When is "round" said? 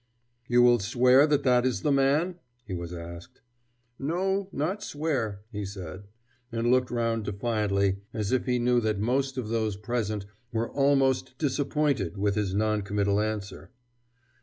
6.89-7.23